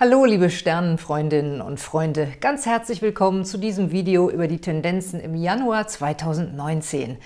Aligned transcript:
Hallo 0.00 0.24
liebe 0.24 0.48
Sternenfreundinnen 0.48 1.60
und 1.60 1.78
Freunde, 1.78 2.32
ganz 2.40 2.64
herzlich 2.64 3.02
willkommen 3.02 3.44
zu 3.44 3.58
diesem 3.58 3.92
Video 3.92 4.30
über 4.30 4.48
die 4.48 4.58
Tendenzen 4.58 5.20
im 5.20 5.34
Januar 5.34 5.86
2019. 5.86 7.18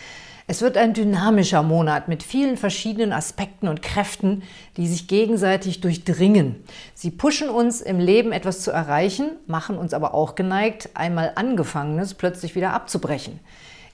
Es 0.48 0.62
wird 0.62 0.76
ein 0.76 0.92
dynamischer 0.92 1.62
Monat 1.62 2.08
mit 2.08 2.24
vielen 2.24 2.56
verschiedenen 2.56 3.12
Aspekten 3.12 3.68
und 3.68 3.82
Kräften, 3.82 4.42
die 4.76 4.88
sich 4.88 5.06
gegenseitig 5.06 5.80
durchdringen. 5.80 6.64
Sie 6.92 7.12
pushen 7.12 7.50
uns 7.50 7.80
im 7.80 8.00
Leben 8.00 8.32
etwas 8.32 8.62
zu 8.62 8.72
erreichen, 8.72 9.30
machen 9.46 9.78
uns 9.78 9.94
aber 9.94 10.12
auch 10.12 10.34
geneigt, 10.34 10.90
einmal 10.94 11.32
Angefangenes 11.36 12.14
plötzlich 12.14 12.56
wieder 12.56 12.72
abzubrechen. 12.72 13.38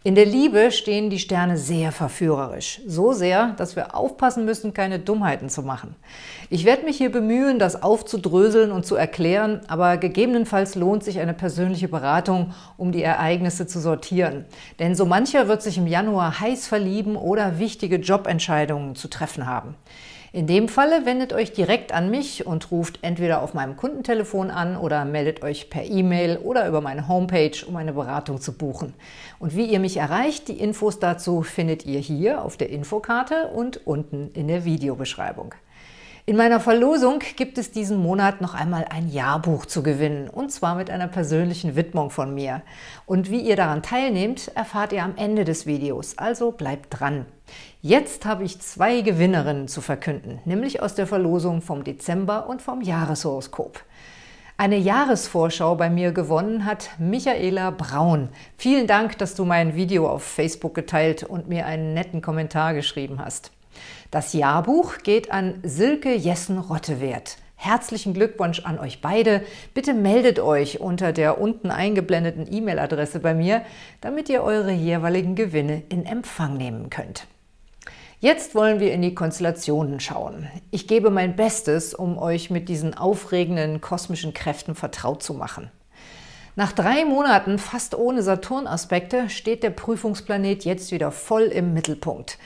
In 0.05 0.17
der 0.17 0.27
Liebe 0.27 0.73
stehen 0.73 1.11
die 1.11 1.21
Sterne 1.21 1.57
sehr 1.57 1.93
verführerisch. 1.93 2.81
So 2.89 3.13
sehr, 3.13 3.53
dass 3.57 3.77
wir 3.77 3.95
aufpassen 3.95 4.45
müssen, 4.45 4.75
keine 4.75 4.99
Dummheiten 4.99 5.49
zu 5.49 5.63
machen. 5.63 5.95
Ich 6.51 6.65
werde 6.65 6.85
mich 6.85 6.97
hier 6.97 7.13
bemühen, 7.13 7.61
das 7.61 7.85
aufzudröseln 7.85 8.73
und 8.73 8.85
zu 8.85 8.97
erklären, 8.97 9.61
aber 9.69 9.99
gegebenenfalls 9.99 10.75
lohnt 10.75 11.05
sich 11.05 11.21
eine 11.21 11.35
persönliche 11.35 11.87
Beratung, 11.87 12.53
um 12.77 12.91
die 12.91 13.05
Ereignisse 13.05 13.69
zu 13.69 13.79
sortieren. 13.79 14.45
Denn 14.81 14.97
so 14.97 15.07
mancher 15.07 15.47
wird 15.47 15.63
sich 15.63 15.79
im 15.79 15.87
Januar 15.87 16.41
heiß 16.41 16.67
verlieben 16.67 17.15
oder 17.15 17.61
wichtige 17.61 17.97
Jobentscheidungen 17.97 18.97
zu 18.97 19.07
treffen 19.07 19.47
haben. 19.47 19.77
In 20.35 20.47
dem 20.47 20.69
Falle 20.69 21.05
wendet 21.05 21.35
euch 21.35 21.53
direkt 21.53 21.93
an 21.93 22.09
mich 22.09 22.47
und 22.47 22.71
ruft 22.71 23.01
entweder 23.03 23.43
auf 23.43 23.53
meinem 23.53 23.77
Kundentelefon 23.77 24.51
an 24.51 24.79
oder 24.79 25.05
meldet 25.05 25.43
euch 25.43 25.69
per 25.69 25.85
E-Mail 25.85 26.39
oder 26.39 26.67
über 26.67 26.81
meine 26.81 27.07
Homepage, 27.07 27.53
um 27.69 27.77
eine 27.77 27.93
Beratung 27.93 28.41
zu 28.41 28.55
buchen. 28.55 28.95
Und 29.39 29.55
wie 29.55 29.67
ihr 29.67 29.79
mich 29.79 29.99
erreicht, 29.99 30.49
die 30.49 30.59
Infos 30.59 30.99
dazu 30.99 31.43
findet 31.43 31.85
ihr 31.85 32.01
hier 32.01 32.43
auf 32.43 32.57
der 32.57 32.71
Infokarte 32.71 33.49
und 33.49 33.87
unten 33.87 34.31
in 34.33 34.49
der 34.49 34.65
Videobeschreibung. 34.65 35.55
In 36.25 36.37
meiner 36.37 36.61
Verlosung 36.61 37.19
gibt 37.35 37.59
es 37.59 37.73
diesen 37.73 37.99
Monat 37.99 38.41
noch 38.41 38.55
einmal 38.55 38.87
ein 38.89 39.11
Jahrbuch 39.11 39.67
zu 39.67 39.83
gewinnen, 39.83 40.29
und 40.29 40.53
zwar 40.53 40.77
mit 40.77 40.89
einer 40.89 41.09
persönlichen 41.09 41.75
Widmung 41.75 42.11
von 42.11 42.33
mir. 42.33 42.63
Und 43.07 43.29
wie 43.29 43.41
ihr 43.41 43.57
daran 43.57 43.83
teilnehmt, 43.83 44.47
erfahrt 44.55 44.93
ihr 44.93 45.03
am 45.03 45.17
Ende 45.17 45.45
des 45.45 45.67
Videos, 45.67 46.19
also 46.19 46.53
bleibt 46.53 47.01
dran. 47.01 47.27
Jetzt 47.81 48.25
habe 48.25 48.45
ich 48.45 48.61
zwei 48.61 49.01
Gewinnerinnen 49.01 49.67
zu 49.67 49.81
verkünden, 49.81 50.39
nämlich 50.45 50.81
aus 50.81 50.95
der 50.95 51.09
Verlosung 51.09 51.61
vom 51.61 51.83
Dezember 51.83 52.49
und 52.49 52.63
vom 52.63 52.83
Jahreshoroskop. 52.83 53.83
Eine 54.57 54.77
Jahresvorschau 54.77 55.75
bei 55.75 55.91
mir 55.91 56.13
gewonnen 56.13 56.67
hat 56.67 56.91
Michaela 57.01 57.71
Braun. 57.71 58.29
Vielen 58.57 58.87
Dank, 58.87 59.19
dass 59.19 59.35
du 59.35 59.45
mein 59.45 59.75
Video 59.75 60.09
auf 60.09 60.23
Facebook 60.23 60.75
geteilt 60.75 61.25
und 61.25 61.49
mir 61.49 61.67
einen 61.67 61.95
netten 61.95 62.23
Kommentar 62.23 62.75
geschrieben 62.75 63.19
hast. 63.19 63.51
Das 64.11 64.33
Jahrbuch 64.33 64.99
geht 65.03 65.31
an 65.31 65.61
Silke 65.63 66.15
Jessen-Rottewert. 66.15 67.37
Herzlichen 67.57 68.13
Glückwunsch 68.13 68.61
an 68.65 68.79
euch 68.79 69.01
beide. 69.01 69.43
Bitte 69.73 69.95
meldet 69.95 70.41
euch 70.41 70.81
unter 70.81 71.13
der 71.13 71.41
unten 71.41 71.71
eingeblendeten 71.71 72.53
E-Mail-Adresse 72.53 73.21
bei 73.21 73.35
mir, 73.35 73.63
damit 74.01 74.29
ihr 74.29 74.43
eure 74.43 74.73
jeweiligen 74.73 75.37
Gewinne 75.37 75.83
in 75.89 76.05
Empfang 76.05 76.57
nehmen 76.57 76.91
könnt. 76.91 77.27
Jetzt 78.19 78.55
wollen 78.55 78.81
wir 78.81 78.93
in 78.93 79.03
die 79.03 79.15
Konstellationen 79.15 80.01
schauen. 80.01 80.49
Ich 80.71 80.87
gebe 80.87 81.11
mein 81.11 81.35
Bestes, 81.35 81.95
um 81.95 82.19
euch 82.19 82.51
mit 82.51 82.69
diesen 82.69 82.95
aufregenden 82.95 83.81
kosmischen 83.81 84.35
Kräften 84.35 84.75
vertraut 84.75 85.23
zu 85.23 85.35
machen. 85.35 85.71
Nach 86.55 86.73
drei 86.73 87.07
Monaten 87.07 87.59
fast 87.59 87.95
ohne 87.95 88.23
Saturn-Aspekte 88.23 89.31
steht 89.31 89.63
der 89.63 89.71
Prüfungsplanet 89.71 90.67
jetzt 90.67 90.93
wieder 90.93 91.11
voll 91.11 91.45
im 91.45 91.73
Mittelpunkt. 91.73 92.39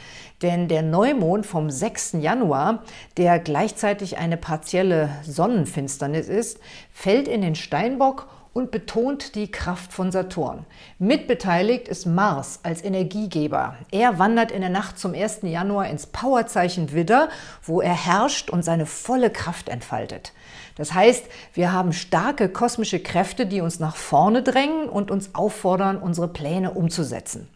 Denn 0.43 0.69
der 0.69 0.83
Neumond 0.83 1.47
vom 1.47 1.71
6. 1.71 2.17
Januar, 2.21 2.83
der 3.17 3.39
gleichzeitig 3.39 4.19
eine 4.19 4.37
partielle 4.37 5.09
Sonnenfinsternis 5.23 6.29
ist, 6.29 6.59
fällt 6.93 7.27
in 7.27 7.41
den 7.41 7.55
Steinbock 7.55 8.29
und 8.57 8.71
betont 8.71 9.35
die 9.35 9.51
Kraft 9.51 9.93
von 9.93 10.11
Saturn. 10.11 10.65
Mitbeteiligt 10.99 11.89
ist 11.89 12.07
Mars 12.07 12.61
als 12.63 12.83
Energiegeber. 12.83 13.77
Er 13.91 14.19
wandert 14.19 14.51
in 14.51 14.63
der 14.63 14.71
Nacht 14.71 14.99
zum 14.99 15.13
1. 15.13 15.41
Januar 15.43 15.89
ins 15.89 16.07
Powerzeichen 16.07 16.95
Widder, 16.95 17.29
wo 17.63 17.83
er 17.83 17.93
herrscht 17.93 18.49
und 18.49 18.65
seine 18.65 18.87
volle 18.87 19.29
Kraft 19.29 19.69
entfaltet. 19.69 20.33
Das 20.75 20.95
heißt, 20.95 21.27
wir 21.53 21.71
haben 21.71 21.93
starke 21.93 22.49
kosmische 22.49 23.01
Kräfte, 23.01 23.45
die 23.45 23.61
uns 23.61 23.79
nach 23.79 23.97
vorne 23.97 24.43
drängen 24.43 24.89
und 24.89 25.11
uns 25.11 25.35
auffordern, 25.35 25.99
unsere 25.99 26.29
Pläne 26.29 26.71
umzusetzen. 26.71 27.49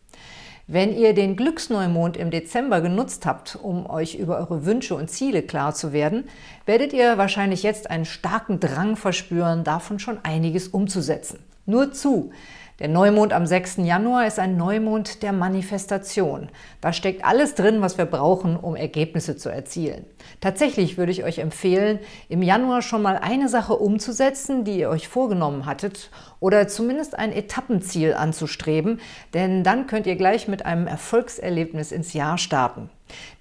Wenn 0.72 0.96
ihr 0.96 1.14
den 1.14 1.34
Glücksneumond 1.34 2.16
im 2.16 2.30
Dezember 2.30 2.80
genutzt 2.80 3.26
habt, 3.26 3.58
um 3.60 3.90
euch 3.90 4.14
über 4.14 4.38
eure 4.38 4.64
Wünsche 4.64 4.94
und 4.94 5.10
Ziele 5.10 5.42
klar 5.42 5.74
zu 5.74 5.92
werden, 5.92 6.28
werdet 6.64 6.92
ihr 6.92 7.18
wahrscheinlich 7.18 7.64
jetzt 7.64 7.90
einen 7.90 8.04
starken 8.04 8.60
Drang 8.60 8.94
verspüren, 8.94 9.64
davon 9.64 9.98
schon 9.98 10.18
einiges 10.22 10.68
umzusetzen. 10.68 11.40
Nur 11.66 11.92
zu! 11.92 12.30
Der 12.80 12.88
Neumond 12.88 13.34
am 13.34 13.44
6. 13.44 13.76
Januar 13.82 14.26
ist 14.26 14.38
ein 14.38 14.56
Neumond 14.56 15.22
der 15.22 15.34
Manifestation. 15.34 16.48
Da 16.80 16.94
steckt 16.94 17.26
alles 17.26 17.54
drin, 17.54 17.82
was 17.82 17.98
wir 17.98 18.06
brauchen, 18.06 18.56
um 18.56 18.74
Ergebnisse 18.74 19.36
zu 19.36 19.50
erzielen. 19.50 20.06
Tatsächlich 20.40 20.96
würde 20.96 21.12
ich 21.12 21.22
euch 21.22 21.40
empfehlen, 21.40 21.98
im 22.30 22.40
Januar 22.40 22.80
schon 22.80 23.02
mal 23.02 23.18
eine 23.18 23.50
Sache 23.50 23.74
umzusetzen, 23.74 24.64
die 24.64 24.78
ihr 24.78 24.88
euch 24.88 25.08
vorgenommen 25.08 25.66
hattet, 25.66 26.10
oder 26.40 26.68
zumindest 26.68 27.18
ein 27.18 27.34
Etappenziel 27.34 28.14
anzustreben, 28.14 29.02
denn 29.34 29.62
dann 29.62 29.86
könnt 29.86 30.06
ihr 30.06 30.16
gleich 30.16 30.48
mit 30.48 30.64
einem 30.64 30.86
Erfolgserlebnis 30.86 31.92
ins 31.92 32.14
Jahr 32.14 32.38
starten. 32.38 32.88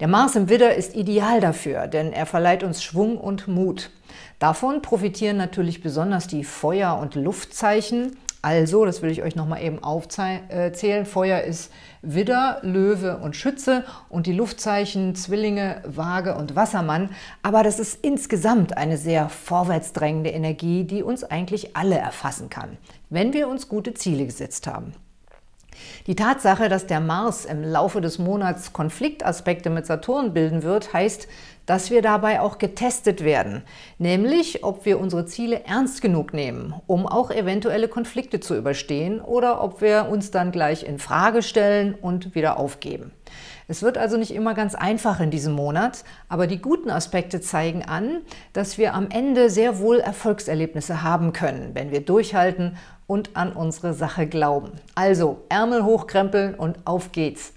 Der 0.02 0.10
Mars 0.10 0.36
im 0.36 0.50
Widder 0.50 0.76
ist 0.76 0.98
ideal 0.98 1.40
dafür, 1.40 1.88
denn 1.88 2.12
er 2.12 2.26
verleiht 2.26 2.64
uns 2.64 2.84
Schwung 2.84 3.18
und 3.18 3.48
Mut. 3.48 3.90
Davon 4.38 4.82
profitieren 4.82 5.38
natürlich 5.38 5.82
besonders 5.82 6.28
die 6.28 6.44
Feuer- 6.44 7.00
und 7.00 7.16
Luftzeichen, 7.16 8.18
also, 8.42 8.86
das 8.86 9.02
will 9.02 9.12
ich 9.12 9.22
euch 9.22 9.36
nochmal 9.36 9.62
eben 9.62 9.84
aufzählen. 9.84 11.06
Feuer 11.06 11.42
ist 11.42 11.72
Widder, 12.02 12.60
Löwe 12.62 13.18
und 13.18 13.36
Schütze 13.36 13.84
und 14.08 14.28
die 14.28 14.34
Luftzeichen 14.34 15.14
Zwillinge, 15.16 15.82
Waage 15.86 16.36
und 16.36 16.56
Wassermann. 16.56 17.10
Aber 17.44 17.64
das 17.64 17.80
ist 17.80 18.04
insgesamt 18.04 18.78
eine 18.78 18.98
sehr 18.98 19.28
vorwärtsdrängende 19.28 20.30
Energie, 20.30 20.86
die 20.86 21.04
uns 21.04 21.26
eigentlich 21.26 21.76
alle 21.76 21.98
erfassen 21.98 22.50
kann, 22.50 22.78
wenn 23.10 23.34
wir 23.34 23.50
uns 23.50 23.68
gute 23.68 23.94
Ziele 23.94 24.26
gesetzt 24.26 24.68
haben. 24.68 24.94
Die 26.08 26.16
Tatsache, 26.16 26.68
dass 26.70 26.88
der 26.88 27.00
Mars 27.00 27.46
im 27.46 27.64
Laufe 27.64 28.02
des 28.02 28.20
Monats 28.20 28.74
Konfliktaspekte 28.74 29.70
mit 29.70 29.86
Saturn 29.86 30.34
bilden 30.34 30.64
wird, 30.64 30.94
heißt, 30.94 31.28
dass 31.70 31.92
wir 31.92 32.02
dabei 32.02 32.42
auch 32.42 32.58
getestet 32.58 33.24
werden, 33.24 33.62
nämlich 34.00 34.64
ob 34.64 34.86
wir 34.86 35.00
unsere 35.00 35.28
Ziele 35.28 35.66
ernst 35.66 36.02
genug 36.02 36.34
nehmen, 36.34 36.74
um 36.88 37.06
auch 37.06 37.30
eventuelle 37.30 37.88
Konflikte 37.88 38.40
zu 38.40 38.58
überstehen 38.58 39.22
oder 39.22 39.64
ob 39.64 39.80
wir 39.80 40.08
uns 40.10 40.32
dann 40.32 40.52
gleich 40.52 40.84
in 40.84 40.98
Frage 40.98 41.44
stellen 41.44 41.94
und 41.94 42.34
wieder 42.34 42.58
aufgeben. 42.58 43.12
Es 43.68 43.84
wird 43.84 44.00
also 44.00 44.18
nicht 44.18 44.34
immer 44.34 44.56
ganz 44.56 44.74
einfach 44.74 45.20
in 45.20 45.30
diesem 45.30 45.54
Monat, 45.54 46.06
aber 46.28 46.48
die 46.48 46.60
guten 46.60 46.90
Aspekte 46.90 47.40
zeigen 47.40 47.84
an, 47.84 48.22
dass 48.52 48.80
wir 48.80 48.96
am 48.96 49.12
Ende 49.12 49.52
sehr 49.52 49.78
wohl 49.78 50.00
Erfolgserlebnisse 50.00 51.04
haben 51.04 51.34
können, 51.34 51.76
wenn 51.76 51.92
wir 51.92 52.02
durchhalten 52.02 52.78
und 53.06 53.38
an 53.38 53.52
unsere 53.52 53.94
Sache 53.94 54.26
glauben. 54.26 54.72
Also 54.96 55.46
Ärmel 55.50 55.84
hochkrempeln 55.84 56.56
und 56.56 56.80
auf 56.86 57.12
geht's! 57.12 57.54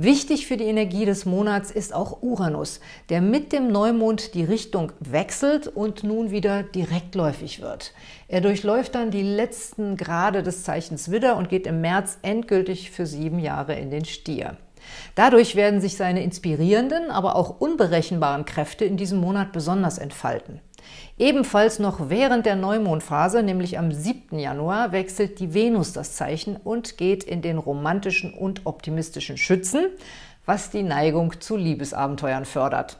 Wichtig 0.00 0.46
für 0.46 0.56
die 0.56 0.66
Energie 0.66 1.06
des 1.06 1.26
Monats 1.26 1.72
ist 1.72 1.92
auch 1.92 2.22
Uranus, 2.22 2.78
der 3.08 3.20
mit 3.20 3.52
dem 3.52 3.66
Neumond 3.66 4.32
die 4.34 4.44
Richtung 4.44 4.92
wechselt 5.00 5.66
und 5.66 6.04
nun 6.04 6.30
wieder 6.30 6.62
direktläufig 6.62 7.60
wird. 7.60 7.94
Er 8.28 8.40
durchläuft 8.40 8.94
dann 8.94 9.10
die 9.10 9.24
letzten 9.24 9.96
Grade 9.96 10.44
des 10.44 10.62
Zeichens 10.62 11.10
Widder 11.10 11.36
und 11.36 11.48
geht 11.48 11.66
im 11.66 11.80
März 11.80 12.18
endgültig 12.22 12.92
für 12.92 13.06
sieben 13.06 13.40
Jahre 13.40 13.74
in 13.74 13.90
den 13.90 14.04
Stier. 14.04 14.56
Dadurch 15.16 15.56
werden 15.56 15.80
sich 15.80 15.96
seine 15.96 16.22
inspirierenden, 16.22 17.10
aber 17.10 17.34
auch 17.34 17.58
unberechenbaren 17.58 18.44
Kräfte 18.44 18.84
in 18.84 18.96
diesem 18.96 19.18
Monat 19.18 19.50
besonders 19.50 19.98
entfalten. 19.98 20.60
Ebenfalls 21.18 21.80
noch 21.80 22.10
während 22.10 22.46
der 22.46 22.54
Neumondphase, 22.54 23.42
nämlich 23.42 23.76
am 23.76 23.90
7. 23.90 24.38
Januar, 24.38 24.92
wechselt 24.92 25.40
die 25.40 25.52
Venus 25.52 25.92
das 25.92 26.14
Zeichen 26.14 26.56
und 26.56 26.96
geht 26.96 27.24
in 27.24 27.42
den 27.42 27.58
romantischen 27.58 28.32
und 28.32 28.66
optimistischen 28.66 29.36
Schützen, 29.36 29.86
was 30.46 30.70
die 30.70 30.84
Neigung 30.84 31.40
zu 31.40 31.56
Liebesabenteuern 31.56 32.44
fördert. 32.44 32.98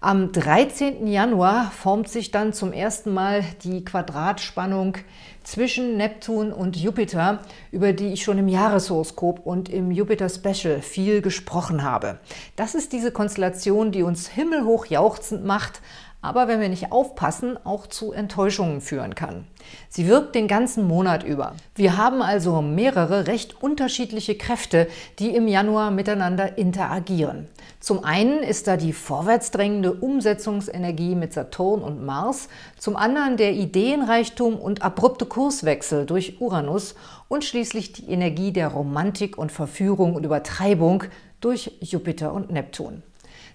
Am 0.00 0.30
13. 0.30 1.08
Januar 1.08 1.72
formt 1.72 2.08
sich 2.08 2.30
dann 2.30 2.52
zum 2.52 2.72
ersten 2.72 3.12
Mal 3.12 3.42
die 3.64 3.84
Quadratspannung 3.84 4.96
zwischen 5.42 5.96
Neptun 5.96 6.52
und 6.52 6.76
Jupiter, 6.76 7.40
über 7.72 7.92
die 7.92 8.12
ich 8.12 8.22
schon 8.22 8.38
im 8.38 8.46
Jahreshoroskop 8.46 9.44
und 9.44 9.68
im 9.68 9.90
Jupiter 9.90 10.28
Special 10.28 10.82
viel 10.82 11.20
gesprochen 11.20 11.82
habe. 11.82 12.20
Das 12.54 12.76
ist 12.76 12.92
diese 12.92 13.10
Konstellation, 13.10 13.90
die 13.90 14.04
uns 14.04 14.28
himmelhoch 14.28 14.86
jauchzend 14.86 15.44
macht, 15.44 15.82
aber 16.20 16.48
wenn 16.48 16.60
wir 16.60 16.68
nicht 16.68 16.90
aufpassen, 16.90 17.56
auch 17.64 17.86
zu 17.86 18.12
Enttäuschungen 18.12 18.80
führen 18.80 19.14
kann. 19.14 19.46
Sie 19.88 20.08
wirkt 20.08 20.34
den 20.34 20.48
ganzen 20.48 20.84
Monat 20.84 21.22
über. 21.22 21.54
Wir 21.74 21.96
haben 21.96 22.22
also 22.22 22.60
mehrere 22.60 23.26
recht 23.26 23.62
unterschiedliche 23.62 24.36
Kräfte, 24.36 24.88
die 25.18 25.34
im 25.34 25.46
Januar 25.46 25.90
miteinander 25.90 26.58
interagieren. 26.58 27.46
Zum 27.80 28.02
einen 28.02 28.38
ist 28.42 28.66
da 28.66 28.76
die 28.76 28.92
vorwärtsdrängende 28.92 29.92
Umsetzungsenergie 29.92 31.14
mit 31.14 31.32
Saturn 31.32 31.82
und 31.82 32.04
Mars, 32.04 32.48
zum 32.78 32.96
anderen 32.96 33.36
der 33.36 33.52
Ideenreichtum 33.52 34.56
und 34.56 34.82
abrupte 34.82 35.26
Kurswechsel 35.26 36.04
durch 36.04 36.40
Uranus 36.40 36.96
und 37.28 37.44
schließlich 37.44 37.92
die 37.92 38.10
Energie 38.10 38.52
der 38.52 38.68
Romantik 38.68 39.38
und 39.38 39.52
Verführung 39.52 40.14
und 40.14 40.24
Übertreibung 40.24 41.04
durch 41.40 41.70
Jupiter 41.80 42.32
und 42.32 42.50
Neptun. 42.50 43.02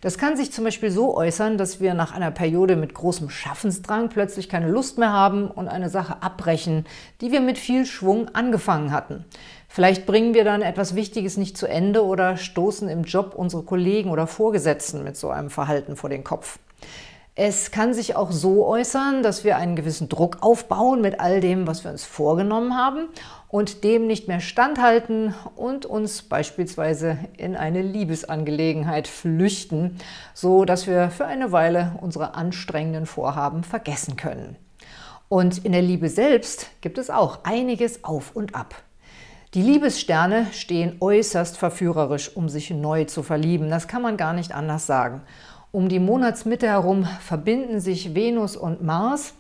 Das 0.03 0.17
kann 0.17 0.35
sich 0.35 0.51
zum 0.51 0.65
Beispiel 0.65 0.91
so 0.91 1.15
äußern, 1.15 1.57
dass 1.57 1.79
wir 1.79 1.93
nach 1.93 2.13
einer 2.13 2.29
Periode 2.29 2.75
mit 2.75 2.93
großem 2.93 3.29
Schaffensdrang 3.29 4.09
plötzlich 4.09 4.49
keine 4.49 4.67
Lust 4.67 4.97
mehr 4.97 5.13
haben 5.13 5.49
und 5.49 5.69
eine 5.69 5.89
Sache 5.89 6.21
abbrechen, 6.21 6.85
die 7.21 7.31
wir 7.31 7.39
mit 7.39 7.57
viel 7.57 7.85
Schwung 7.85 8.27
angefangen 8.35 8.91
hatten. 8.91 9.23
Vielleicht 9.69 10.05
bringen 10.05 10.33
wir 10.33 10.43
dann 10.43 10.61
etwas 10.61 10.95
Wichtiges 10.95 11.37
nicht 11.37 11.57
zu 11.57 11.67
Ende 11.67 12.03
oder 12.03 12.35
stoßen 12.35 12.89
im 12.89 13.03
Job 13.03 13.33
unsere 13.33 13.63
Kollegen 13.63 14.09
oder 14.11 14.27
Vorgesetzten 14.27 15.05
mit 15.05 15.15
so 15.15 15.29
einem 15.29 15.49
Verhalten 15.49 15.95
vor 15.95 16.09
den 16.09 16.25
Kopf. 16.25 16.59
Es 17.35 17.71
kann 17.71 17.95
sich 17.95 18.15
auch 18.15 18.31
so 18.31 18.63
äußern, 18.63 19.23
dass 19.23 19.43
wir 19.43 19.57
einen 19.57 19.75
gewissen 19.75 20.07
Druck 20.07 20.37
aufbauen 20.41 21.01
mit 21.01 21.19
all 21.19 21.41
dem, 21.41 21.65
was 21.65 21.83
wir 21.83 21.89
uns 21.89 22.03
vorgenommen 22.03 22.77
haben 22.77 23.07
und 23.47 23.83
dem 23.83 24.05
nicht 24.05 24.27
mehr 24.27 24.39
standhalten 24.39 25.33
und 25.55 25.87
uns 25.87 26.21
beispielsweise 26.21 27.17
in 27.35 27.55
eine 27.55 27.81
Liebesangelegenheit 27.81 29.07
flüchten, 29.07 29.97
so 30.35 30.63
dass 30.63 30.85
wir 30.85 31.09
für 31.09 31.25
eine 31.25 31.51
Weile 31.51 31.97
unsere 32.01 32.35
anstrengenden 32.35 33.07
Vorhaben 33.07 33.63
vergessen 33.63 34.15
können. 34.15 34.55
Und 35.27 35.65
in 35.65 35.71
der 35.71 35.81
Liebe 35.81 36.09
selbst 36.09 36.67
gibt 36.81 36.99
es 36.99 37.09
auch 37.09 37.39
einiges 37.45 38.03
auf 38.03 38.35
und 38.35 38.53
ab. 38.53 38.75
Die 39.55 39.61
Liebessterne 39.61 40.47
stehen 40.51 40.97
äußerst 40.99 41.57
verführerisch, 41.57 42.35
um 42.35 42.49
sich 42.49 42.71
neu 42.71 43.05
zu 43.05 43.21
verlieben. 43.21 43.69
Das 43.71 43.87
kann 43.87 44.01
man 44.03 44.17
gar 44.17 44.33
nicht 44.33 44.53
anders 44.53 44.87
sagen. 44.87 45.21
Um 45.75 45.89
die 45.89 45.97
Monatsmitte 45.97 46.67
herum 46.67 47.07
verbinden 47.19 47.79
sich 47.79 48.13
Venus 48.13 48.55
und 48.55 48.83
Mars. 48.83 49.33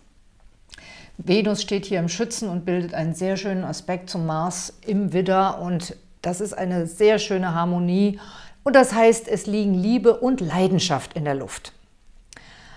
Venus 1.19 1.61
steht 1.61 1.85
hier 1.85 1.99
im 1.99 2.09
Schützen 2.09 2.49
und 2.49 2.65
bildet 2.65 2.95
einen 2.95 3.13
sehr 3.13 3.37
schönen 3.37 3.63
Aspekt 3.63 4.09
zum 4.09 4.25
Mars 4.25 4.73
im 4.83 5.13
Widder 5.13 5.61
und 5.61 5.95
das 6.23 6.41
ist 6.41 6.57
eine 6.57 6.87
sehr 6.87 7.19
schöne 7.19 7.53
Harmonie 7.53 8.19
und 8.63 8.75
das 8.75 8.95
heißt, 8.95 9.27
es 9.27 9.45
liegen 9.45 9.75
Liebe 9.75 10.19
und 10.19 10.41
Leidenschaft 10.41 11.13
in 11.13 11.25
der 11.25 11.35
Luft. 11.35 11.71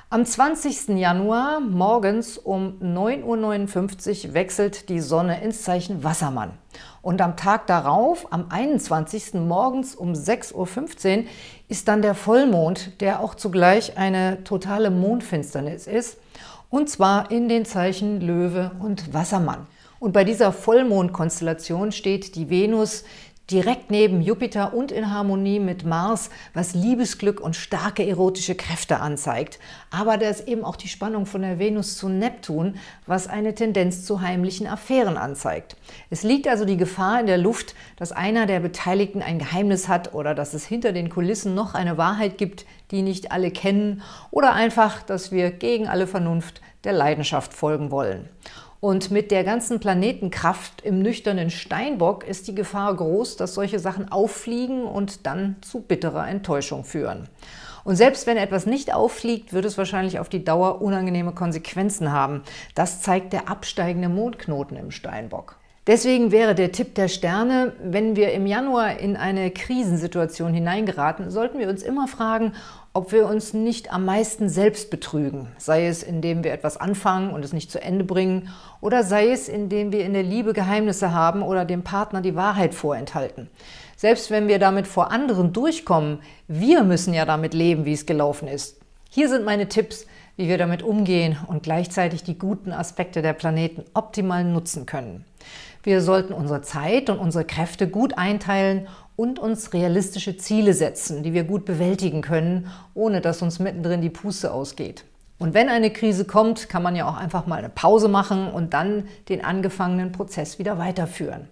Am 0.09 0.25
20. 0.25 0.97
Januar 0.99 1.59
morgens 1.59 2.39
um 2.39 2.79
9.59 2.81 4.29
Uhr 4.29 4.35
wechselt 4.35 4.89
die 4.89 5.01
Sonne 5.01 5.43
ins 5.43 5.63
Zeichen 5.63 6.05
Wassermann. 6.05 6.53
Und 7.03 7.21
am 7.21 7.37
Tag 7.37 7.67
darauf, 7.67 8.33
am 8.33 8.47
21. 8.49 9.35
morgens 9.35 9.97
um 9.97 10.13
6.15 10.13 10.55
Uhr, 10.55 11.25
ist 11.69 11.89
dann 11.89 12.03
der 12.03 12.15
Vollmond, 12.15 13.01
der 13.01 13.21
auch 13.21 13.35
zugleich 13.35 13.99
eine 13.99 14.45
totale 14.45 14.91
Mondfinsternis 14.91 15.87
ist, 15.87 16.19
und 16.71 16.89
zwar 16.89 17.31
in 17.31 17.49
den 17.49 17.65
Zeichen 17.65 18.21
Löwe 18.21 18.73
und 18.81 19.13
Wassermann. 19.13 19.67
Und 19.99 20.13
bei 20.13 20.25
dieser 20.25 20.53
Vollmondkonstellation 20.53 21.91
steht 21.91 22.35
die 22.35 22.51
Venus 22.51 23.05
direkt 23.51 23.93
neben 23.93 24.23
Jupiter 24.23 24.75
und 24.75 24.91
in 24.91 25.13
Harmonie 25.13 25.61
mit 25.61 25.85
Mars, 25.85 26.31
was 26.53 26.75
Liebesglück 26.75 27.41
und 27.41 27.55
starke 27.55 28.07
erotische 28.07 28.57
Kräfte 28.57 28.99
anzeigt. 28.99 29.61
Aber 29.91 30.19
da 30.19 30.29
ist 30.29 30.49
eben 30.49 30.65
auch 30.65 30.77
die 30.77 30.89
Spannung 30.89 31.27
von 31.27 31.43
der 31.43 31.59
Venus 31.59 31.97
zu 31.97 32.09
Neptun, 32.09 32.75
was 33.07 33.29
eine 33.29 33.55
Tendenz 33.55 34.05
zu 34.05 34.21
heimlichen 34.21 34.67
Affären 34.67 35.17
anzeigt. 35.17 35.77
Es 36.11 36.25
liegt 36.25 36.49
also 36.49 36.65
die 36.65 36.77
Gefahr 36.77 37.21
in 37.21 37.27
der 37.27 37.39
Luft, 37.39 37.77
dass 37.97 38.11
einer 38.11 38.47
der 38.47 38.61
Beteiligten 38.61 39.23
ein 39.23 39.39
Geheimnis 39.39 39.87
hat 39.87 40.13
oder 40.13 40.35
dass 40.35 40.53
es 40.53 40.67
hinter 40.67 40.93
den 40.93 41.09
Kulissen 41.09 41.55
noch 41.55 41.75
eine 41.75 41.97
Wahrheit 41.97 42.39
gibt, 42.39 42.67
die 42.91 43.03
nicht 43.03 43.31
alle 43.31 43.53
kennen 43.53 44.03
oder 44.31 44.55
einfach, 44.55 45.03
dass 45.03 45.31
wir 45.31 45.53
gegen 45.53 45.87
alle 45.87 46.07
Vernunft 46.07 46.61
der 46.83 46.93
Leidenschaft 46.93 47.55
folgen 47.55 47.91
wollen. 47.91 48.29
Und 48.81 49.11
mit 49.11 49.31
der 49.31 49.43
ganzen 49.43 49.81
Planetenkraft 49.81 50.83
im 50.83 51.01
nüchternen 51.01 51.51
Steinbock 51.51 52.27
ist 52.27 52.47
die 52.47 52.55
Gefahr 52.55 52.95
groß, 52.95 53.37
dass 53.37 53.55
solche 53.55 53.79
Sachen 53.79 54.13
auffliegen 54.13 54.85
und 54.85 55.27
dann 55.27 55.57
zu 55.63 55.81
bitterer 55.81 56.29
Enttäuschung 56.29 56.85
führen. 56.85 57.29
Und 57.85 57.97
selbst 57.97 58.27
wenn 58.27 58.37
etwas 58.37 58.67
nicht 58.67 58.93
auffliegt, 58.93 59.53
wird 59.53 59.65
es 59.65 59.79
wahrscheinlich 59.79 60.19
auf 60.19 60.29
die 60.29 60.45
Dauer 60.45 60.83
unangenehme 60.83 61.33
Konsequenzen 61.33 62.13
haben. 62.13 62.43
Das 62.75 63.01
zeigt 63.01 63.33
der 63.33 63.49
absteigende 63.49 64.09
Mondknoten 64.09 64.77
im 64.77 64.91
Steinbock. 64.91 65.57
Deswegen 65.87 66.33
wäre 66.33 66.57
der 66.57 66.73
Tipp 66.73 66.97
der 66.97 67.07
Sterne, 67.07 67.73
wenn 67.81 68.17
wir 68.17 68.33
im 68.33 68.45
Januar 68.45 68.99
in 68.99 69.17
eine 69.17 69.53
Krisensituation 69.53 70.53
hineingeraten, 70.53 71.31
sollten 71.31 71.61
wir 71.61 71.69
uns 71.69 71.85
immer 71.85 72.09
fragen, 72.09 72.55
ob 72.97 73.13
wir 73.13 73.27
uns 73.27 73.53
nicht 73.53 73.93
am 73.93 74.07
meisten 74.07 74.49
selbst 74.49 74.89
betrügen, 74.89 75.49
sei 75.59 75.87
es 75.87 76.03
indem 76.03 76.43
wir 76.45 76.55
etwas 76.55 76.79
anfangen 76.79 77.31
und 77.31 77.45
es 77.45 77.53
nicht 77.53 77.71
zu 77.71 77.79
Ende 77.79 78.05
bringen, 78.05 78.49
oder 78.81 79.03
sei 79.03 79.29
es 79.29 79.51
indem 79.51 79.93
wir 79.93 80.03
in 80.03 80.15
der 80.15 80.23
Liebe 80.23 80.55
Geheimnisse 80.55 81.13
haben 81.13 81.43
oder 81.43 81.67
dem 81.67 81.83
Partner 81.83 82.23
die 82.23 82.37
Wahrheit 82.37 82.75
vorenthalten. 82.75 83.51
Selbst 83.99 84.31
wenn 84.31 84.49
wir 84.49 84.59
damit 84.59 84.87
vor 84.87 85.13
anderen 85.13 85.53
durchkommen, 85.53 86.21
wir 86.49 86.85
müssen 86.85 87.13
ja 87.13 87.27
damit 87.27 87.53
leben, 87.53 87.85
wie 87.85 87.93
es 87.93 88.07
gelaufen 88.07 88.49
ist. 88.49 88.81
Hier 89.11 89.29
sind 89.29 89.45
meine 89.45 89.69
Tipps, 89.69 90.07
wie 90.37 90.49
wir 90.49 90.57
damit 90.57 90.83
umgehen 90.83 91.37
und 91.49 91.63
gleichzeitig 91.63 92.25
die 92.25 92.39
guten 92.39 92.73
Aspekte 92.73 93.21
der 93.21 93.35
Planeten 93.35 93.85
optimal 93.93 94.43
nutzen 94.43 94.87
können. 94.87 95.27
Wir 95.83 96.01
sollten 96.01 96.33
unsere 96.33 96.63
Zeit 96.63 97.11
und 97.11 97.19
unsere 97.19 97.45
Kräfte 97.45 97.89
gut 97.89 98.17
einteilen 98.17 98.89
und 99.17 99.39
uns 99.39 99.73
realistische 99.73 100.37
Ziele 100.37 100.75
setzen, 100.75 101.23
die 101.23 101.33
wir 101.33 101.45
gut 101.45 101.65
bewältigen 101.65 102.23
können, 102.23 102.71
ohne 102.95 103.21
dass 103.21 103.43
uns 103.43 103.59
mittendrin 103.59 104.03
die 104.03 104.11
Puste 104.11 104.53
ausgeht. 104.53 105.05
Und 105.39 105.55
wenn 105.55 105.69
eine 105.69 105.91
Krise 105.91 106.25
kommt, 106.25 106.69
kann 106.69 106.83
man 106.83 106.97
ja 106.97 107.09
auch 107.09 107.17
einfach 107.17 107.47
mal 107.47 107.57
eine 107.57 107.69
Pause 107.69 108.09
machen 108.09 108.51
und 108.51 108.73
dann 108.73 109.09
den 109.29 109.45
angefangenen 109.45 110.13
Prozess 110.13 110.59
wieder 110.59 110.79
weiterführen. 110.79 111.49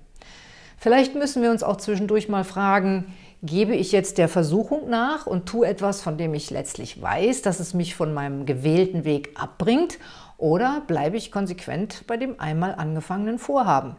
Vielleicht 0.78 1.14
müssen 1.14 1.43
wir 1.43 1.50
uns 1.50 1.62
auch 1.62 1.76
zwischendurch 1.76 2.28
mal 2.28 2.44
fragen, 2.44 3.14
gebe 3.43 3.75
ich 3.75 3.93
jetzt 3.93 4.16
der 4.16 4.28
Versuchung 4.28 4.88
nach 4.88 5.26
und 5.26 5.46
tue 5.46 5.66
etwas, 5.66 6.00
von 6.00 6.16
dem 6.16 6.32
ich 6.32 6.50
letztlich 6.50 7.00
weiß, 7.00 7.43
dass 7.43 7.61
es 7.61 7.75
mich 7.75 7.94
von 7.94 8.14
meinem 8.14 8.46
gewählten 8.46 9.05
Weg 9.05 9.31
abbringt, 9.38 9.99
oder 10.37 10.82
bleibe 10.87 11.16
ich 11.16 11.31
konsequent 11.31 12.06
bei 12.06 12.16
dem 12.16 12.40
einmal 12.40 12.75
angefangenen 12.75 13.38
Vorhaben? 13.38 13.96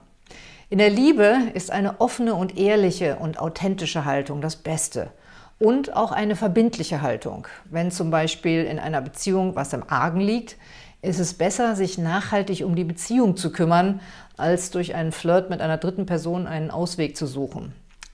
In 0.67 0.79
der 0.79 0.89
Liebe 0.89 1.38
ist 1.53 1.69
eine 1.69 2.01
offene 2.01 2.33
und 2.33 2.57
ehrliche 2.57 3.17
und 3.17 3.39
authentische 3.39 4.03
Haltung 4.03 4.41
das 4.41 4.56
Beste. 4.56 5.12
Und 5.59 5.95
auch 5.95 6.12
eine 6.12 6.35
verbindliche 6.35 7.03
Haltung. 7.03 7.47
Wenn 7.65 7.91
zum 7.91 8.09
Beispiel 8.09 8.63
in 8.63 8.79
einer 8.79 9.01
Beziehung 9.01 9.56
was 9.56 9.73
im 9.73 9.83
Argen 9.88 10.19
liegt, 10.19 10.57
ist 11.03 11.19
es 11.19 11.35
besser, 11.35 11.75
sich 11.75 12.00
nachhaltig 12.00 12.65
um 12.65 12.75
die 12.75 12.84
Beziehung 12.84 13.38
zu 13.38 13.51
kümmern, 13.51 14.00
als 14.38 14.72
durch 14.72 14.95
einen 14.95 15.12
Flirt 15.12 15.51
mit 15.51 15.62
einer 15.62 15.77
dritten 15.77 16.07
Person 16.07 16.48
einen 16.48 16.72
Ausweg 16.72 17.15
zu 17.15 17.27
suchen. 17.27 17.74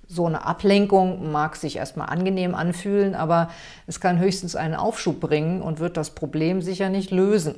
So 0.10 0.26
eine 0.26 0.46
Ablenkung 0.46 1.32
mag 1.32 1.56
sich 1.56 1.78
erstmal 1.78 2.10
angenehm 2.10 2.54
anfühlen, 2.54 3.16
aber 3.16 3.50
es 3.88 4.02
kann 4.02 4.20
höchstens 4.20 4.58
einen 4.58 4.76
Aufschub 4.76 5.22
bringen 5.22 5.62
und 5.62 5.80
wird 5.80 5.96
das 5.96 6.10
Problem 6.10 6.62
sicher 6.62 6.90
nicht 6.90 7.12
lösen. 7.12 7.56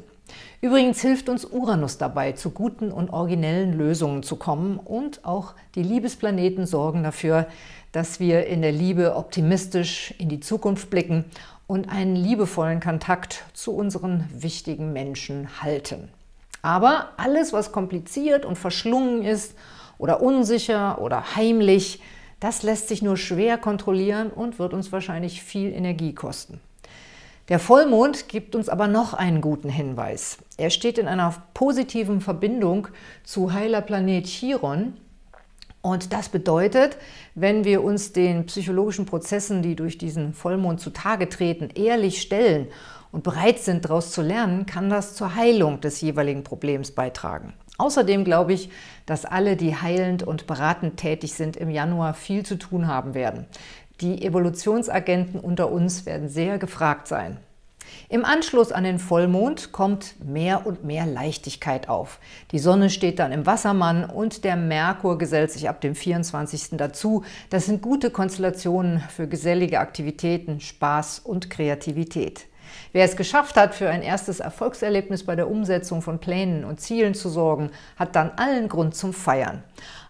Übrigens 0.62 1.02
hilft 1.02 1.28
uns 1.28 1.46
Uranus 1.46 1.98
dabei, 1.98 2.32
zu 2.32 2.52
guten 2.52 2.92
und 2.92 3.12
originellen 3.12 3.78
Lösungen 3.78 4.24
zu 4.24 4.38
kommen 4.38 4.78
und 4.78 5.26
auch 5.26 5.54
die 5.76 5.84
Liebesplaneten 5.84 6.66
sorgen 6.66 7.04
dafür, 7.04 7.48
dass 7.92 8.20
wir 8.20 8.48
in 8.48 8.62
der 8.62 8.72
Liebe 8.72 9.16
optimistisch 9.16 10.14
in 10.18 10.30
die 10.30 10.40
Zukunft 10.40 10.90
blicken 10.90 11.26
und 11.68 11.90
einen 11.90 12.16
liebevollen 12.16 12.80
Kontakt 12.80 13.44
zu 13.54 13.74
unseren 13.74 14.28
wichtigen 14.34 14.94
Menschen 14.94 15.62
halten. 15.62 16.10
Aber 16.62 17.10
alles, 17.18 17.52
was 17.52 17.72
kompliziert 17.72 18.46
und 18.46 18.58
verschlungen 18.58 19.24
ist 19.24 19.56
oder 19.98 20.22
unsicher 20.22 21.02
oder 21.02 21.36
heimlich, 21.36 22.02
das 22.40 22.64
lässt 22.64 22.88
sich 22.88 23.02
nur 23.02 23.18
schwer 23.18 23.58
kontrollieren 23.58 24.30
und 24.30 24.60
wird 24.60 24.74
uns 24.74 24.92
wahrscheinlich 24.92 25.44
viel 25.44 25.72
Energie 25.74 26.14
kosten. 26.14 26.60
Der 27.50 27.60
Vollmond 27.60 28.30
gibt 28.30 28.56
uns 28.56 28.70
aber 28.70 28.88
noch 28.88 29.14
einen 29.14 29.42
guten 29.42 29.68
Hinweis. 29.68 30.38
Er 30.56 30.70
steht 30.70 30.98
in 30.98 31.10
einer 31.10 31.36
positiven 31.54 32.22
Verbindung 32.22 32.88
zu 33.26 33.52
heiler 33.52 33.82
Planet 33.82 34.26
Chiron. 34.26 34.94
Und 35.82 36.14
das 36.14 36.30
bedeutet, 36.30 36.98
wenn 37.36 37.66
wir 37.66 37.84
uns 37.84 38.14
den 38.14 38.46
psychologischen 38.46 39.06
Prozessen, 39.06 39.62
die 39.62 39.76
durch 39.76 39.98
diesen 39.98 40.34
Vollmond 40.34 40.80
zutage 40.80 41.28
treten, 41.28 41.70
ehrlich 41.76 42.22
stellen 42.22 42.70
und 43.12 43.24
bereit 43.24 43.60
sind, 43.60 43.84
daraus 43.84 44.12
zu 44.12 44.22
lernen, 44.22 44.66
kann 44.66 44.90
das 44.90 45.14
zur 45.14 45.36
Heilung 45.36 45.82
des 45.82 46.00
jeweiligen 46.00 46.46
Problems 46.46 46.92
beitragen. 46.92 47.54
Außerdem 47.78 48.24
glaube 48.24 48.54
ich, 48.54 48.70
dass 49.06 49.26
alle, 49.26 49.58
die 49.58 49.76
heilend 49.76 50.24
und 50.24 50.48
beratend 50.48 50.98
tätig 50.98 51.34
sind, 51.34 51.58
im 51.58 51.70
Januar 51.70 52.14
viel 52.14 52.46
zu 52.46 52.58
tun 52.58 52.88
haben 52.88 53.14
werden. 53.14 53.48
Die 54.04 54.22
Evolutionsagenten 54.22 55.40
unter 55.40 55.72
uns 55.72 56.06
werden 56.06 56.28
sehr 56.28 56.58
gefragt 56.58 57.08
sein. 57.08 57.38
Im 58.10 58.26
Anschluss 58.26 58.74
an 58.74 58.84
den 58.84 59.00
Vollmond 59.00 59.72
kommt 59.72 60.16
mehr 60.22 60.68
und 60.68 60.84
mehr 60.84 61.06
Leichtigkeit 61.06 61.88
auf. 61.88 62.20
Die 62.52 62.60
Sonne 62.60 62.90
steht 62.90 63.18
dann 63.18 63.32
im 63.32 63.46
Wassermann 63.46 64.04
und 64.04 64.44
der 64.44 64.58
Merkur 64.58 65.18
gesellt 65.18 65.52
sich 65.52 65.70
ab 65.70 65.80
dem 65.80 65.96
24. 65.96 66.72
dazu. 66.72 67.24
Das 67.50 67.66
sind 67.66 67.82
gute 67.82 68.10
Konstellationen 68.10 69.00
für 69.00 69.30
gesellige 69.30 69.80
Aktivitäten, 69.80 70.60
Spaß 70.60 71.20
und 71.20 71.50
Kreativität. 71.50 72.48
Wer 72.92 73.06
es 73.06 73.16
geschafft 73.16 73.56
hat, 73.58 73.76
für 73.76 73.90
ein 73.90 74.02
erstes 74.02 74.40
Erfolgserlebnis 74.40 75.26
bei 75.26 75.36
der 75.36 75.50
Umsetzung 75.50 76.02
von 76.02 76.20
Plänen 76.20 76.64
und 76.66 76.80
Zielen 76.80 77.14
zu 77.14 77.30
sorgen, 77.30 77.72
hat 77.98 78.16
dann 78.16 78.32
allen 78.36 78.70
Grund 78.70 78.96
zum 78.96 79.14
Feiern. 79.14 79.64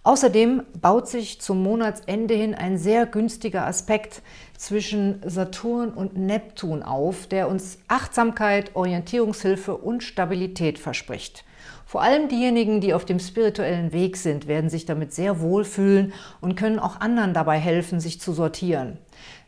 Außerdem 0.03 0.63
baut 0.81 1.07
sich 1.07 1.39
zum 1.39 1.63
Monatsende 1.63 2.33
hin 2.33 2.53
ein 2.53 2.77
sehr 2.77 3.05
günstiger 3.05 3.65
Aspekt 3.65 4.21
zwischen 4.57 5.21
Saturn 5.25 5.91
und 5.91 6.17
Neptun 6.17 6.83
auf, 6.83 7.27
der 7.27 7.47
uns 7.47 7.77
Achtsamkeit, 7.87 8.75
Orientierungshilfe 8.75 9.77
und 9.77 10.03
Stabilität 10.03 10.77
verspricht. 10.77 11.45
Vor 11.85 12.01
allem 12.01 12.27
diejenigen, 12.27 12.81
die 12.81 12.93
auf 12.93 13.05
dem 13.05 13.19
spirituellen 13.19 13.93
Weg 13.93 14.17
sind, 14.17 14.47
werden 14.47 14.69
sich 14.69 14.85
damit 14.85 15.13
sehr 15.13 15.39
wohlfühlen 15.39 16.11
und 16.41 16.55
können 16.55 16.79
auch 16.79 16.99
anderen 16.99 17.33
dabei 17.33 17.57
helfen, 17.57 17.99
sich 17.99 18.19
zu 18.19 18.33
sortieren. 18.33 18.97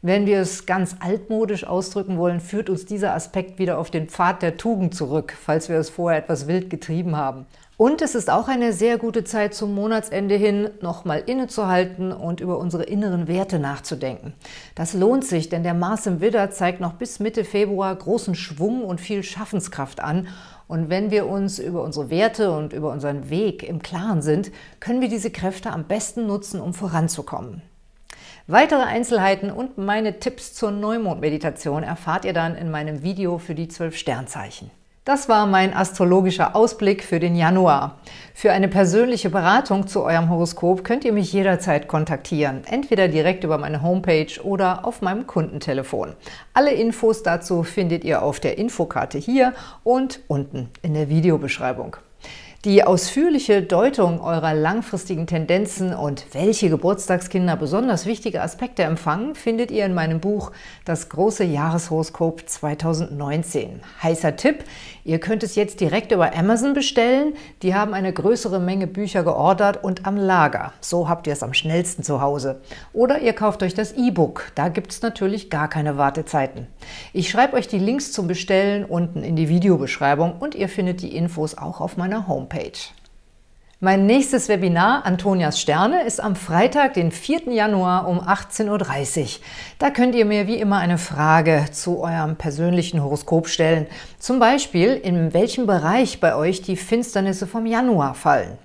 Wenn 0.08 0.28
wir 0.28 0.40
es 0.40 0.68
ganz 0.68 0.98
altmodisch 1.00 1.66
ausdrücken 1.66 2.20
wollen, 2.20 2.40
führt 2.40 2.70
uns 2.70 2.86
dieser 2.86 3.16
Aspekt 3.16 3.58
wieder 3.58 3.80
auf 3.80 3.90
den 3.90 4.08
Pfad 4.08 4.44
der 4.44 4.56
Tugend 4.56 4.94
zurück, 4.94 5.34
falls 5.36 5.68
wir 5.68 5.78
es 5.78 5.90
vorher 5.90 6.20
etwas 6.20 6.46
wild 6.46 6.70
getrieben 6.70 7.16
haben. 7.16 7.48
Und 7.76 8.04
es 8.04 8.14
ist 8.14 8.30
auch 8.30 8.48
eine 8.48 8.72
sehr 8.72 9.00
gute 9.00 9.24
Zeit 9.24 9.56
zum 9.56 9.74
Monatsende 9.74 10.36
hin, 10.36 10.70
nochmal 10.80 11.24
innezuhalten 11.26 12.12
und 12.12 12.40
über 12.40 12.60
unsere 12.60 12.84
inneren 12.84 13.28
Werte 13.28 13.58
nachzudenken. 13.58 14.34
Das 14.76 14.94
lohnt 14.94 15.26
sich, 15.26 15.50
denn 15.50 15.64
der 15.64 15.74
Mars 15.74 16.06
im 16.06 16.22
Widder 16.22 16.52
zeigt 16.52 16.82
noch 16.82 16.94
bis 16.94 17.20
Mitte 17.20 17.44
Februar 17.44 17.96
großen 17.96 18.36
Schwung 18.36 18.86
und 18.86 19.02
viel 19.02 19.24
Schaffenskraft 19.24 20.02
an. 20.02 20.28
Und 20.68 20.92
wenn 20.92 21.10
wir 21.10 21.26
uns 21.26 21.58
über 21.58 21.82
unsere 21.82 22.12
Werte 22.12 22.52
und 22.52 22.74
über 22.74 22.92
unseren 22.92 23.32
Weg 23.32 23.68
im 23.68 23.82
Klaren 23.82 24.22
sind, 24.22 24.52
können 24.80 25.02
wir 25.02 25.10
diese 25.10 25.32
Kräfte 25.32 25.72
am 25.72 25.86
besten 25.86 26.28
nutzen, 26.28 26.62
um 26.62 26.76
voranzukommen. 26.76 27.64
Weitere 28.48 28.84
Einzelheiten 28.84 29.50
und 29.50 29.80
meine 29.80 30.20
Tipps 30.20 30.54
zur 30.54 30.70
Neumondmeditation 30.70 31.82
erfahrt 31.82 32.26
ihr 32.26 32.34
dann 32.34 32.56
in 32.56 32.70
meinem 32.70 33.02
Video 33.02 33.40
für 33.40 33.56
die 33.56 33.68
zwölf 33.70 33.98
Sternzeichen. 33.98 34.70
Das 35.04 35.28
war 35.28 35.48
mein 35.48 35.76
astrologischer 35.76 36.56
Ausblick 36.56 37.04
für 37.04 37.20
den 37.20 37.36
Januar. 37.36 37.98
Für 38.36 38.52
eine 38.52 38.68
persönliche 38.68 39.32
Beratung 39.32 39.88
zu 39.88 40.04
eurem 40.04 40.30
Horoskop 40.30 40.84
könnt 40.84 41.06
ihr 41.06 41.14
mich 41.14 41.34
jederzeit 41.34 41.88
kontaktieren, 41.88 42.62
entweder 42.70 43.08
direkt 43.08 43.44
über 43.44 43.58
meine 43.58 43.82
Homepage 43.82 44.40
oder 44.44 44.86
auf 44.86 45.02
meinem 45.02 45.26
Kundentelefon. 45.26 46.14
Alle 46.54 46.72
Infos 46.72 47.24
dazu 47.24 47.64
findet 47.64 48.04
ihr 48.04 48.22
auf 48.22 48.40
der 48.40 48.60
Infokarte 48.60 49.18
hier 49.18 49.54
und 49.84 50.20
unten 50.28 50.70
in 50.84 50.94
der 50.94 51.10
Videobeschreibung. 51.10 51.98
Die 52.66 52.84
ausführliche 52.84 53.62
Deutung 53.62 54.20
eurer 54.22 54.56
langfristigen 54.56 55.28
Tendenzen 55.28 55.94
und 55.94 56.26
welche 56.34 56.68
Geburtstagskinder 56.72 57.56
besonders 57.58 58.08
wichtige 58.08 58.42
Aspekte 58.42 58.82
empfangen, 58.82 59.36
findet 59.36 59.70
ihr 59.70 59.86
in 59.86 59.94
meinem 59.94 60.20
Buch 60.20 60.52
Das 60.84 61.10
große 61.10 61.44
Jahreshoroskop 61.44 62.50
2019. 62.50 63.82
Heißer 64.02 64.36
Tipp, 64.36 64.64
ihr 65.04 65.20
könnt 65.20 65.44
es 65.44 65.54
jetzt 65.54 65.80
direkt 65.80 66.12
über 66.12 66.36
Amazon 66.36 66.74
bestellen. 66.74 67.36
Die 67.62 67.76
haben 67.76 67.94
eine 67.94 68.12
größere 68.12 68.60
Menge 68.60 68.88
Bücher 68.88 69.22
geordert 69.22 69.84
und 69.84 70.08
am 70.08 70.18
Lager. 70.18 70.74
So 70.82 71.08
habt 71.08 71.28
ihr 71.28 71.34
es 71.34 71.44
am 71.44 71.54
schnellsten 71.54 72.02
zu 72.02 72.20
Hause. 72.20 72.62
Oder 72.94 73.20
ihr 73.20 73.34
kauft 73.34 73.62
euch 73.62 73.76
das 73.76 73.92
E-Book. 73.92 74.52
Da 74.56 74.70
gibt 74.70 74.92
es 74.92 75.04
natürlich 75.04 75.52
gar 75.52 75.70
keine 75.70 76.00
Wartezeiten. 76.00 76.66
Ich 77.14 77.30
schreibe 77.30 77.58
euch 77.58 77.68
die 77.68 77.78
Links 77.78 78.12
zum 78.12 78.26
Bestellen 78.26 78.86
unten 78.86 79.22
in 79.22 79.36
die 79.36 79.50
Videobeschreibung 79.50 80.38
und 80.40 80.56
ihr 80.56 80.68
findet 80.68 81.04
die 81.04 81.16
Infos 81.16 81.56
auch 81.56 81.80
auf 81.80 81.96
meiner 81.96 82.28
Homepage. 82.28 82.55
Homepage. 82.56 82.80
Mein 83.82 84.06
nächstes 84.06 84.48
Webinar 84.48 85.06
Antonias 85.06 85.60
Sterne 85.60 86.04
ist 86.04 86.22
am 86.22 86.36
Freitag, 86.36 86.94
den 86.94 87.12
4. 87.12 87.52
Januar 87.52 88.08
um 88.08 88.20
18.30 88.20 89.22
Uhr. 89.22 89.28
Da 89.80 89.90
könnt 89.90 90.16
ihr 90.16 90.26
mir 90.26 90.48
wie 90.48 90.56
immer 90.56 90.78
eine 90.78 90.98
Frage 90.98 91.66
zu 91.72 92.00
eurem 92.00 92.38
persönlichen 92.38 93.04
Horoskop 93.04 93.48
stellen. 93.48 93.86
Zum 94.18 94.40
Beispiel, 94.40 94.94
in 94.94 95.34
welchem 95.34 95.68
Bereich 95.68 96.20
bei 96.20 96.36
euch 96.36 96.62
die 96.62 96.78
Finsternisse 96.78 97.48
vom 97.48 97.66
Januar 97.66 98.16
fallen. 98.16 98.58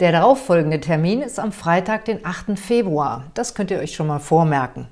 Der 0.00 0.12
darauffolgende 0.12 0.80
Termin 0.80 1.22
ist 1.22 1.40
am 1.40 1.50
Freitag, 1.50 2.04
den 2.04 2.24
8. 2.24 2.58
Februar. 2.58 3.24
Das 3.32 3.54
könnt 3.54 3.70
ihr 3.70 3.78
euch 3.78 3.94
schon 3.94 4.06
mal 4.06 4.20
vormerken. 4.20 4.86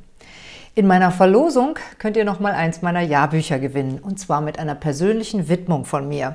In 0.77 0.89
meiner 0.89 1.13
Verlosung 1.13 1.79
könnt 2.01 2.17
ihr 2.17 2.25
noch 2.25 2.41
mal 2.41 2.53
eins 2.53 2.83
meiner 2.83 3.01
Jahrbücher 3.01 3.61
gewinnen, 3.61 4.01
und 4.01 4.19
zwar 4.19 4.41
mit 4.41 4.59
einer 4.59 4.75
persönlichen 4.75 5.49
Widmung 5.49 5.85
von 5.85 6.09
mir. 6.09 6.35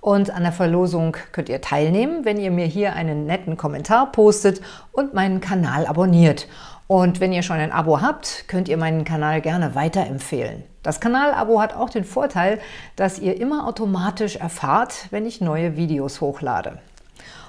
Und 0.00 0.30
an 0.30 0.44
der 0.44 0.52
Verlosung 0.52 1.16
könnt 1.32 1.48
ihr 1.48 1.60
teilnehmen, 1.60 2.24
wenn 2.24 2.38
ihr 2.38 2.52
mir 2.52 2.66
hier 2.66 2.92
einen 2.92 3.26
netten 3.26 3.56
Kommentar 3.56 4.12
postet 4.12 4.60
und 4.92 5.12
meinen 5.12 5.40
Kanal 5.40 5.88
abonniert. 5.88 6.46
Und 6.86 7.18
wenn 7.18 7.32
ihr 7.32 7.42
schon 7.42 7.56
ein 7.56 7.72
Abo 7.72 8.00
habt, 8.00 8.44
könnt 8.46 8.68
ihr 8.68 8.76
meinen 8.76 9.04
Kanal 9.04 9.40
gerne 9.40 9.74
weiterempfehlen. 9.74 10.62
Das 10.84 11.00
Kanalabo 11.00 11.60
hat 11.60 11.74
auch 11.74 11.90
den 11.90 12.04
Vorteil, 12.04 12.60
dass 12.94 13.18
ihr 13.18 13.40
immer 13.40 13.66
automatisch 13.66 14.36
erfahrt, 14.36 15.08
wenn 15.10 15.26
ich 15.26 15.40
neue 15.40 15.76
Videos 15.76 16.20
hochlade. 16.20 16.78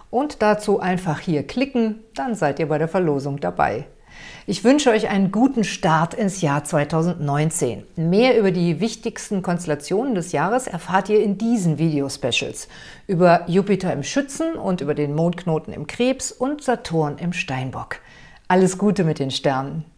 Und 0.10 0.42
dazu 0.42 0.80
einfach 0.80 1.20
hier 1.20 1.46
klicken, 1.46 2.00
dann 2.16 2.34
seid 2.34 2.58
ihr 2.58 2.68
bei 2.68 2.80
der 2.80 2.88
Verlosung 2.88 3.40
dabei. 3.40 3.86
Ich 4.48 4.64
wünsche 4.64 4.90
euch 4.90 5.10
einen 5.10 5.32
guten 5.32 5.64
Start 5.64 6.14
ins 6.14 6.42
Jahr 6.42 6.64
2019. 6.64 7.84
Mehr 7.96 8.40
über 8.40 8.52
die 8.52 8.80
wichtigsten 8.80 9.42
Konstellationen 9.42 10.16
des 10.16 10.32
Jahres 10.32 10.68
erfahrt 10.68 11.10
ihr 11.10 11.24
in 11.24 11.38
diesen 11.38 11.78
Video-Specials. 11.78 12.68
Über 13.08 13.44
Jupiter 13.48 13.94
im 13.94 14.04
Schützen 14.04 14.54
und 14.54 14.82
über 14.82 14.96
den 14.96 15.14
Mondknoten 15.14 15.74
im 15.74 15.88
Krebs 15.88 16.32
und 16.32 16.64
Saturn 16.64 17.18
im 17.18 17.34
Steinbock. 17.34 17.98
Alles 18.48 18.78
Gute 18.78 19.04
mit 19.04 19.20
den 19.20 19.32
Sternen! 19.32 19.91